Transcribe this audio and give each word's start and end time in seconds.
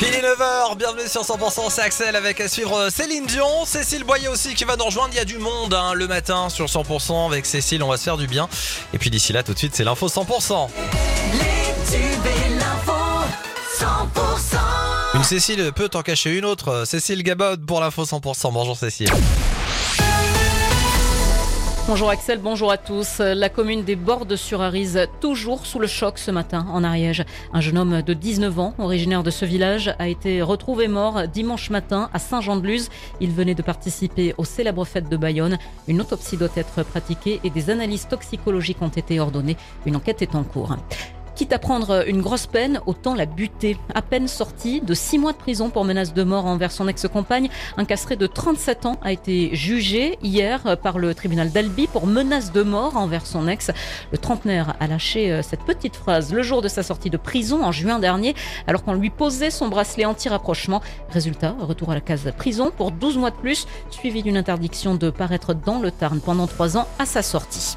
Il 0.00 0.08
est 0.08 0.20
9h, 0.20 0.76
bienvenue 0.76 1.06
sur 1.06 1.22
100%, 1.22 1.70
c'est 1.70 1.82
Axel 1.82 2.16
avec 2.16 2.40
à 2.40 2.48
suivre 2.48 2.90
Céline 2.90 3.24
Dion, 3.26 3.64
Cécile 3.64 4.02
Boyer 4.02 4.26
aussi 4.26 4.54
qui 4.54 4.64
va 4.64 4.74
nous 4.74 4.84
rejoindre, 4.84 5.10
il 5.12 5.18
y 5.18 5.20
a 5.20 5.24
du 5.24 5.38
monde 5.38 5.72
hein, 5.74 5.94
le 5.94 6.08
matin 6.08 6.48
sur 6.48 6.66
100% 6.66 7.26
avec 7.26 7.46
Cécile, 7.46 7.84
on 7.84 7.88
va 7.88 7.96
se 7.96 8.02
faire 8.02 8.16
du 8.16 8.26
bien. 8.26 8.48
Et 8.92 8.98
puis 8.98 9.10
d'ici 9.10 9.32
là 9.32 9.44
tout 9.44 9.54
de 9.54 9.58
suite 9.58 9.76
c'est 9.76 9.84
l'info 9.84 10.08
100%. 10.08 10.68
Une 15.14 15.24
Cécile 15.24 15.70
peut 15.72 15.90
en 15.94 16.02
cacher 16.02 16.36
une 16.36 16.44
autre, 16.44 16.84
Cécile 16.84 17.22
Gabod 17.22 17.64
pour 17.64 17.80
l'info 17.80 18.04
100%, 18.04 18.52
bonjour 18.52 18.76
Cécile. 18.76 19.08
Bonjour 21.92 22.08
Axel, 22.08 22.38
bonjour 22.38 22.72
à 22.72 22.78
tous. 22.78 23.18
La 23.18 23.50
commune 23.50 23.84
des 23.84 23.96
Bordes 23.96 24.34
sur 24.34 24.62
Arise, 24.62 24.98
toujours 25.20 25.66
sous 25.66 25.78
le 25.78 25.86
choc 25.86 26.16
ce 26.16 26.30
matin 26.30 26.66
en 26.72 26.84
Ariège. 26.84 27.22
Un 27.52 27.60
jeune 27.60 27.76
homme 27.76 28.00
de 28.00 28.14
19 28.14 28.58
ans, 28.58 28.74
originaire 28.78 29.22
de 29.22 29.30
ce 29.30 29.44
village, 29.44 29.94
a 29.98 30.08
été 30.08 30.40
retrouvé 30.40 30.88
mort 30.88 31.28
dimanche 31.28 31.68
matin 31.68 32.08
à 32.14 32.18
Saint-Jean-de-Luz. 32.18 32.88
Il 33.20 33.30
venait 33.30 33.54
de 33.54 33.60
participer 33.60 34.34
aux 34.38 34.46
célèbres 34.46 34.86
fêtes 34.86 35.10
de 35.10 35.18
Bayonne. 35.18 35.58
Une 35.86 36.00
autopsie 36.00 36.38
doit 36.38 36.48
être 36.56 36.82
pratiquée 36.82 37.40
et 37.44 37.50
des 37.50 37.68
analyses 37.68 38.08
toxicologiques 38.08 38.80
ont 38.80 38.88
été 38.88 39.20
ordonnées. 39.20 39.58
Une 39.84 39.96
enquête 39.96 40.22
est 40.22 40.34
en 40.34 40.44
cours. 40.44 40.74
Quitte 41.42 41.54
à 41.54 41.58
prendre 41.58 42.04
une 42.06 42.22
grosse 42.22 42.46
peine, 42.46 42.80
autant 42.86 43.16
la 43.16 43.26
buter. 43.26 43.76
À 43.96 44.00
peine 44.00 44.28
sorti 44.28 44.80
de 44.80 44.94
six 44.94 45.18
mois 45.18 45.32
de 45.32 45.38
prison 45.38 45.70
pour 45.70 45.84
menace 45.84 46.14
de 46.14 46.22
mort 46.22 46.46
envers 46.46 46.70
son 46.70 46.86
ex-compagne, 46.86 47.48
un 47.76 47.84
castré 47.84 48.14
de 48.14 48.28
37 48.28 48.86
ans 48.86 48.96
a 49.02 49.10
été 49.10 49.52
jugé 49.52 50.20
hier 50.22 50.78
par 50.80 51.00
le 51.00 51.16
tribunal 51.16 51.50
d'Albi 51.50 51.88
pour 51.88 52.06
menace 52.06 52.52
de 52.52 52.62
mort 52.62 52.96
envers 52.96 53.26
son 53.26 53.48
ex. 53.48 53.72
Le 54.12 54.18
trentenaire 54.18 54.76
a 54.78 54.86
lâché 54.86 55.32
euh, 55.32 55.42
cette 55.42 55.64
petite 55.64 55.96
phrase 55.96 56.32
le 56.32 56.44
jour 56.44 56.62
de 56.62 56.68
sa 56.68 56.84
sortie 56.84 57.10
de 57.10 57.16
prison 57.16 57.64
en 57.64 57.72
juin 57.72 57.98
dernier, 57.98 58.36
alors 58.68 58.84
qu'on 58.84 58.94
lui 58.94 59.10
posait 59.10 59.50
son 59.50 59.66
bracelet 59.66 60.04
anti-rapprochement. 60.04 60.80
Résultat, 61.10 61.56
retour 61.58 61.90
à 61.90 61.94
la 61.94 62.00
case 62.00 62.30
prison 62.38 62.70
pour 62.70 62.92
12 62.92 63.18
mois 63.18 63.32
de 63.32 63.36
plus, 63.36 63.66
suivi 63.90 64.22
d'une 64.22 64.36
interdiction 64.36 64.94
de 64.94 65.10
paraître 65.10 65.54
dans 65.54 65.80
le 65.80 65.90
Tarn 65.90 66.20
pendant 66.20 66.46
trois 66.46 66.76
ans 66.76 66.86
à 67.00 67.04
sa 67.04 67.20
sortie. 67.20 67.76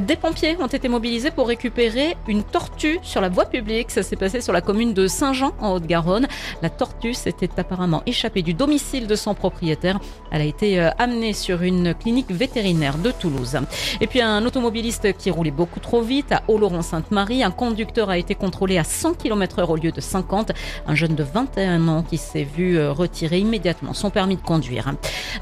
Des 0.00 0.16
pompiers 0.16 0.56
ont 0.58 0.68
été 0.68 0.88
mobilisés 0.88 1.30
pour 1.30 1.48
récupérer 1.48 2.16
une 2.26 2.42
tortue 2.42 2.98
sur 3.02 3.20
la 3.20 3.28
voie 3.28 3.44
publique. 3.44 3.90
Ça 3.90 4.02
s'est 4.02 4.16
passé 4.16 4.40
sur 4.40 4.54
la 4.54 4.62
commune 4.62 4.94
de 4.94 5.06
Saint-Jean 5.06 5.52
en 5.60 5.74
Haute-Garonne. 5.74 6.28
La 6.62 6.70
tortue 6.70 7.12
s'était 7.12 7.50
apparemment 7.58 8.02
échappée 8.06 8.40
du 8.40 8.54
domicile 8.54 9.06
de 9.06 9.14
son 9.14 9.34
propriétaire. 9.34 10.00
Elle 10.30 10.40
a 10.40 10.44
été 10.44 10.80
euh, 10.80 10.88
amenée 10.96 11.34
sur 11.34 11.60
une 11.60 11.94
clinique 11.94 12.30
vétérinaire 12.30 12.96
de 12.96 13.10
Toulouse. 13.10 13.58
Et 14.00 14.06
puis 14.06 14.22
un 14.22 14.46
automobiliste 14.46 15.14
qui 15.18 15.30
roulait 15.30 15.50
beaucoup 15.50 15.80
trop 15.80 16.00
vite 16.00 16.32
à 16.32 16.42
Oloron-Sainte-Marie. 16.48 17.42
Un 17.42 17.50
conducteur 17.50 18.08
a 18.08 18.16
été 18.16 18.34
contrôlé 18.34 18.78
à 18.78 18.84
100 18.84 19.14
km 19.14 19.60
h 19.60 19.70
au 19.70 19.76
lieu 19.76 19.92
de 19.92 20.00
50. 20.00 20.52
Un 20.86 20.94
jeune 20.94 21.14
de 21.14 21.22
21 21.22 21.88
ans 21.88 22.02
qui 22.02 22.16
s'est 22.16 22.44
vu 22.44 22.78
euh, 22.78 22.92
retirer 22.92 23.40
immédiatement 23.40 23.92
son 23.92 24.08
permis 24.08 24.36
de 24.36 24.42
conduire. 24.42 24.90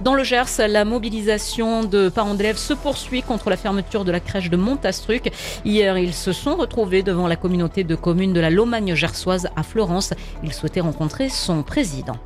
Dans 0.00 0.14
le 0.14 0.24
Gers, 0.24 0.58
la 0.68 0.84
mobilisation 0.84 1.84
de 1.84 2.08
parents 2.08 2.34
d'élèves 2.34 2.56
se 2.56 2.74
poursuit 2.74 3.22
contre 3.22 3.48
la 3.48 3.56
fermeture 3.56 4.04
de 4.04 4.10
la 4.10 4.18
crèche 4.18 4.39
de 4.48 4.56
Montastruc. 4.56 5.30
Hier, 5.64 5.98
ils 5.98 6.14
se 6.14 6.32
sont 6.32 6.56
retrouvés 6.56 7.02
devant 7.02 7.28
la 7.28 7.36
communauté 7.36 7.84
de 7.84 7.94
communes 7.94 8.32
de 8.32 8.40
la 8.40 8.48
Lomagne 8.48 8.94
gersoise 8.94 9.48
à 9.56 9.62
Florence. 9.62 10.14
Ils 10.42 10.54
souhaitaient 10.54 10.80
rencontrer 10.80 11.28
son 11.28 11.62
président. 11.62 12.16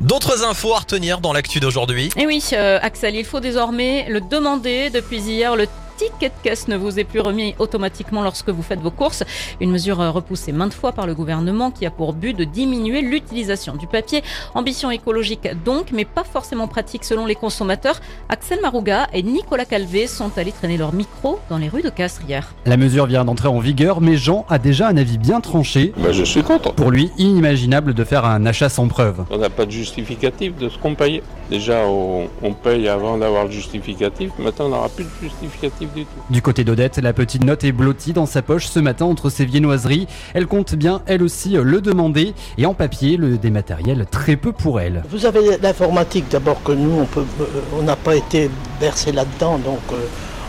D'autres 0.00 0.44
infos 0.44 0.74
à 0.74 0.80
retenir 0.80 1.20
dans 1.20 1.32
l'actu 1.32 1.60
d'aujourd'hui? 1.60 2.10
Et 2.16 2.26
oui, 2.26 2.42
euh, 2.52 2.78
Axel, 2.82 3.14
il 3.14 3.24
faut 3.24 3.40
désormais 3.40 4.06
le 4.08 4.20
demander. 4.20 4.90
Depuis 4.90 5.20
hier, 5.20 5.54
le 5.54 5.66
ticket 6.02 6.28
de 6.28 6.42
caisse 6.42 6.68
ne 6.68 6.76
vous 6.76 6.98
est 6.98 7.04
plus 7.04 7.20
remis 7.20 7.54
automatiquement 7.58 8.22
lorsque 8.22 8.48
vous 8.48 8.62
faites 8.62 8.80
vos 8.80 8.90
courses. 8.90 9.24
Une 9.60 9.70
mesure 9.70 9.98
repoussée 9.98 10.52
maintes 10.52 10.74
fois 10.74 10.92
par 10.92 11.06
le 11.06 11.14
gouvernement 11.14 11.70
qui 11.70 11.86
a 11.86 11.90
pour 11.90 12.12
but 12.12 12.36
de 12.36 12.44
diminuer 12.44 13.02
l'utilisation 13.02 13.76
du 13.76 13.86
papier. 13.86 14.22
Ambition 14.54 14.90
écologique 14.90 15.48
donc, 15.64 15.92
mais 15.92 16.04
pas 16.04 16.24
forcément 16.24 16.66
pratique 16.66 17.04
selon 17.04 17.26
les 17.26 17.34
consommateurs. 17.34 18.00
Axel 18.28 18.60
Marouga 18.60 19.06
et 19.12 19.22
Nicolas 19.22 19.64
Calvé 19.64 20.06
sont 20.06 20.30
allés 20.36 20.52
traîner 20.52 20.76
leur 20.76 20.92
micro 20.92 21.38
dans 21.48 21.58
les 21.58 21.68
rues 21.68 21.82
de 21.82 21.90
Castres 21.90 22.22
hier. 22.28 22.52
La 22.66 22.76
mesure 22.76 23.06
vient 23.06 23.24
d'entrer 23.24 23.48
en 23.48 23.58
vigueur, 23.58 24.00
mais 24.00 24.16
Jean 24.16 24.44
a 24.48 24.58
déjà 24.58 24.88
un 24.88 24.96
avis 24.96 25.18
bien 25.18 25.40
tranché. 25.40 25.92
Ben, 25.98 26.12
je 26.12 26.24
suis 26.24 26.42
content. 26.42 26.72
Pour 26.72 26.90
lui, 26.90 27.10
inimaginable 27.18 27.94
de 27.94 28.04
faire 28.04 28.24
un 28.24 28.44
achat 28.46 28.68
sans 28.68 28.88
preuve. 28.88 29.24
On 29.30 29.38
n'a 29.38 29.50
pas 29.50 29.66
de 29.66 29.70
justificatif 29.70 30.56
de 30.56 30.68
ce 30.68 30.78
qu'on 30.78 30.94
paye. 30.94 31.22
Déjà, 31.50 31.86
on, 31.86 32.28
on 32.42 32.54
paye 32.54 32.88
avant 32.88 33.18
d'avoir 33.18 33.44
le 33.44 33.50
justificatif. 33.50 34.30
Maintenant, 34.38 34.66
on 34.66 34.70
n'aura 34.70 34.88
plus 34.88 35.04
de 35.04 35.10
justificatif 35.20 35.91
du 35.94 36.04
tout. 36.04 36.10
Du 36.30 36.42
côté 36.42 36.64
d'Odette, 36.64 36.98
la 36.98 37.12
petite 37.12 37.44
note 37.44 37.64
est 37.64 37.72
blottie 37.72 38.12
dans 38.12 38.26
sa 38.26 38.42
poche 38.42 38.66
ce 38.66 38.80
matin 38.80 39.04
entre 39.06 39.30
ses 39.30 39.44
viennoiseries. 39.44 40.06
Elle 40.34 40.46
compte 40.46 40.74
bien, 40.74 41.02
elle 41.06 41.22
aussi, 41.22 41.50
le 41.50 41.80
demander. 41.80 42.34
Et 42.58 42.66
en 42.66 42.74
papier, 42.74 43.16
le 43.16 43.38
dématériel, 43.38 44.06
très 44.10 44.36
peu 44.36 44.52
pour 44.52 44.80
elle. 44.80 45.02
Vous 45.10 45.26
avez 45.26 45.58
l'informatique 45.58 46.26
d'abord 46.30 46.62
que 46.62 46.72
nous, 46.72 47.00
on 47.00 47.06
peut, 47.06 47.24
euh, 47.40 47.44
on 47.78 47.82
n'a 47.82 47.96
pas 47.96 48.16
été 48.16 48.50
versé 48.80 49.12
là-dedans, 49.12 49.58
donc 49.58 49.80
euh, 49.92 49.96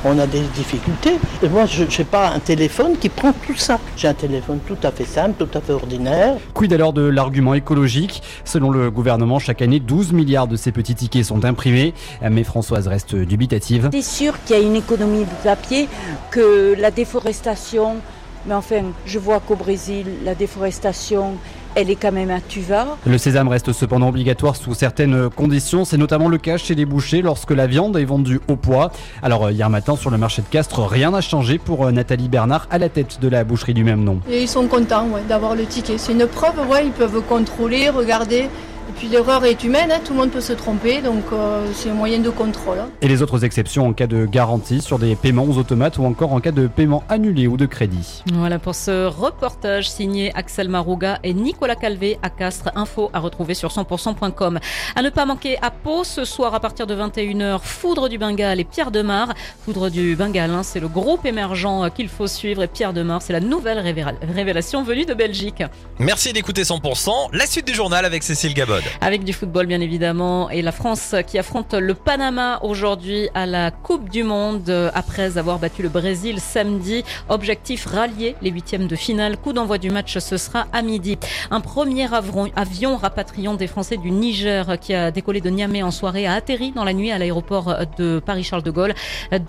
on 0.06 0.20
a 0.20 0.28
des 0.28 0.42
difficultés. 0.42 1.18
Et 1.42 1.50
moi, 1.50 1.66
je 1.66 1.84
n'ai 1.84 2.04
pas 2.06 2.30
un 2.30 2.40
téléphone 2.40 2.98
qui 2.98 3.10
prend 3.10 3.34
tout 3.34 3.56
ça. 3.56 3.80
J'ai 3.96 4.08
un 4.08 4.14
téléphone 4.14 4.60
tout 4.66 4.78
à 4.84 4.92
fait 4.92 5.06
simple, 5.06 5.46
tout 5.46 5.58
à 5.58 5.62
fait 5.62 5.74
ordinaire. 5.74 6.36
Quid 6.54 6.74
alors 6.74 6.94
de 6.94 7.04
l'argument 7.04 7.54
écologique? 7.54 8.22
Selon 8.46 8.70
le 8.70 8.92
gouvernement, 8.92 9.40
chaque 9.40 9.62
année, 9.62 9.80
12 9.80 10.14
milliards 10.14 10.48
de 10.48 10.56
ces 10.56 10.72
petits 10.72 10.96
tickets 10.96 11.26
sont 11.26 11.46
imprimés. 11.46 11.94
Mais 12.30 12.44
Françoise 12.44 12.88
reste 12.88 13.16
dubitative. 13.16 13.90
C'est 13.94 14.02
sûr 14.02 14.34
qu'il 14.44 14.56
y 14.56 14.60
a 14.60 14.62
une 14.62 14.76
économie 14.76 15.26
de 15.26 15.44
papier, 15.44 15.88
que 16.32 16.76
la 16.78 16.92
déforestation, 16.92 17.98
mais 18.46 18.54
enfin, 18.54 18.84
je 19.06 19.20
vois 19.20 19.40
qu'au 19.40 19.56
Brésil, 19.56 20.06
la 20.26 20.36
déforestation, 20.36 21.36
elle 21.76 21.90
est 21.90 21.96
quand 21.96 22.12
même 22.12 22.32
à 22.32 22.40
tuva. 22.40 22.98
Le 23.06 23.18
sésame 23.18 23.48
reste 23.48 23.74
cependant 23.74 24.10
obligatoire 24.10 24.56
sous 24.56 24.74
certaines 24.74 25.30
conditions. 25.30 25.86
C'est 25.86 25.98
notamment 25.98 26.30
le 26.30 26.38
cas 26.38 26.58
chez 26.58 26.76
les 26.76 26.86
bouchers 26.86 27.22
lorsque 27.22 27.52
la 27.52 27.68
viande 27.68 27.98
est 27.98 28.06
vendue 28.06 28.40
au 28.48 28.56
poids. 28.56 28.92
Alors 29.22 29.50
hier 29.52 29.70
matin 29.70 29.96
sur 29.96 30.10
le 30.10 30.18
marché 30.18 30.42
de 30.42 30.48
Castres, 30.48 30.86
rien 30.86 31.12
n'a 31.12 31.22
changé 31.22 31.58
pour 31.58 31.92
Nathalie 31.92 32.30
Bernard 32.30 32.68
à 32.72 32.78
la 32.78 32.90
tête 32.90 33.20
de 33.22 33.28
la 33.28 33.44
boucherie 33.44 33.74
du 33.74 33.84
même 33.84 34.04
nom. 34.04 34.20
Et 34.30 34.44
ils 34.44 34.50
sont 34.50 34.68
contents 34.68 35.08
ouais, 35.10 35.22
d'avoir 35.28 35.56
le 35.56 35.66
ticket. 35.66 35.98
C'est 35.98 36.14
une 36.14 36.28
preuve, 36.28 36.60
ouais, 36.70 36.86
ils 36.86 36.92
peuvent 36.92 37.22
contrôler, 37.22 37.90
regarder. 37.90 38.50
Et 38.90 38.92
puis 38.94 39.08
l'erreur 39.08 39.44
est 39.46 39.64
humaine, 39.64 39.92
hein, 39.92 40.00
tout 40.06 40.14
le 40.14 40.20
monde 40.20 40.32
peut 40.32 40.42
se 40.42 40.54
tromper, 40.54 41.02
donc 41.02 41.24
euh, 41.32 41.66
c'est 41.74 41.90
un 41.90 41.94
moyen 41.94 42.20
de 42.20 42.30
contrôle. 42.30 42.80
hein. 42.80 42.90
Et 43.02 43.08
les 43.08 43.22
autres 43.22 43.44
exceptions 43.46 43.88
en 43.88 43.94
cas 43.94 44.08
de 44.08 44.26
garantie 44.26 44.82
sur 44.82 45.00
des 45.00 45.16
paiements 45.16 45.44
aux 45.46 45.58
automates 45.58 45.98
ou 45.98 46.06
encore 46.06 46.34
en 46.34 46.40
cas 46.40 46.52
de 46.52 46.68
paiement 46.68 47.04
annulé 47.10 47.48
ou 47.48 47.58
de 47.58 47.66
crédit. 47.66 48.24
Voilà 48.34 48.60
pour 48.60 48.76
ce 48.76 49.08
reportage 49.08 49.90
signé 49.90 50.32
Axel 50.36 50.70
Marouga 50.70 51.20
et 51.24 51.34
Nicolas 51.34 51.76
Calvé 51.76 52.18
à 52.22 52.30
Castres. 52.30 52.70
Info 52.76 53.10
à 53.14 53.20
retrouver 53.20 53.54
sur 53.54 53.70
100%.com. 53.70 54.60
À 54.96 55.02
ne 55.02 55.10
pas 55.10 55.26
manquer 55.26 55.58
à 55.62 55.72
Pau 55.72 56.04
ce 56.04 56.26
soir 56.26 56.54
à 56.54 56.60
partir 56.60 56.86
de 56.88 56.96
21h, 56.96 57.60
Foudre 57.62 58.10
du 58.10 58.18
Bengale 58.18 58.60
et 58.60 58.64
Pierre 58.64 58.92
Demar. 58.92 59.34
Foudre 59.66 59.90
du 59.90 60.16
Bengale, 60.16 60.52
hein, 60.52 60.64
c'est 60.64 60.80
le 60.80 60.88
groupe 60.88 61.26
émergent 61.26 61.84
euh, 61.86 61.90
qu'il 61.90 62.10
faut 62.10 62.28
suivre 62.28 62.64
et 62.64 62.68
Pierre 62.68 62.94
Demar, 62.94 63.22
c'est 63.22 63.34
la 63.34 63.40
nouvelle 63.40 63.80
révéla- 63.80 64.16
révélation 64.34 64.84
venue 64.84 65.06
de 65.06 65.14
Belgique. 65.14 65.64
Merci 66.00 66.34
d'écouter 66.34 66.64
100%. 66.64 67.10
La 67.34 67.46
suite 67.46 67.66
du 67.68 67.74
journal 67.74 68.06
avec 68.06 68.24
Cécile 68.24 68.54
Avec 69.02 69.24
du 69.24 69.34
football 69.34 69.66
bien 69.68 69.82
évidemment 69.82 70.50
et 70.50 70.62
la 70.62 70.72
France 70.72 71.16
qui 71.28 71.38
affronte 71.38 71.74
le 71.74 71.94
Panama 71.94 72.60
aujourd'hui 72.62 73.30
à 73.34 73.46
la 73.46 73.72
Coupe 73.72 74.10
du 74.10 74.24
Monde 74.24 74.70
euh, 74.70 74.90
après 74.94 75.38
avoir 75.38 75.60
battu 75.60 75.82
le 75.84 75.90
Brésil 75.90 76.40
samedi. 76.40 77.04
Objectif 77.30 77.86
rallier 77.86 78.36
les 78.42 78.50
huitièmes 78.50 78.88
de 78.88 78.96
finale. 78.96 79.38
Coup 79.38 79.54
d'envoi 79.54 79.78
du 79.78 79.90
match 79.90 80.18
ce 80.18 80.38
sera 80.38 80.68
à 80.74 80.82
midi. 80.82 81.18
Un 81.52 81.62
premier 81.62 82.12
avion, 82.14 82.50
avion 82.56 82.98
rapatriant 82.98 83.54
des 83.54 83.68
Français 83.68 83.98
du 83.98 84.12
Niger 84.12 84.80
qui 84.80 84.94
a 84.94 85.12
décollé 85.12 85.42
de 85.42 85.50
Niamey 85.50 85.84
en 85.84 85.92
soirée 85.92 86.26
a 86.28 86.34
atterri 86.34 86.72
dans 86.72 86.84
la 86.84 86.94
nuit 86.94 87.12
à 87.12 87.18
l'aéroport 87.18 87.76
de 87.98 88.20
Paris-Charles 88.26 88.64
de 88.64 88.72
Gaulle. 88.72 88.94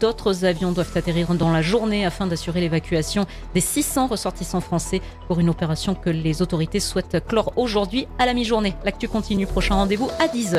D'autres 0.01 0.45
avions 0.45 0.73
doivent 0.73 0.93
atterrir 0.95 1.35
dans 1.35 1.51
la 1.53 1.63
journée 1.63 2.05
afin 2.05 2.27
d'assurer 2.27 2.61
l'évacuation 2.61 3.27
des 3.55 3.61
600 3.61 4.09
ressortissants 4.09 4.61
français 4.61 5.01
pour 5.29 5.41
une 5.41 5.49
opération 5.49 5.95
que 5.95 6.11
les 6.11 6.43
autorités 6.43 6.81
souhaitent 6.81 7.25
clore 7.27 7.53
aujourd'hui 7.57 8.07
à 8.19 8.27
la 8.27 8.35
mi-journée. 8.35 8.75
L'actu 8.85 9.09
continue, 9.15 9.47
prochain 9.47 9.77
rendez-vous 9.77 10.11
à 10.19 10.27
10h. 10.27 10.59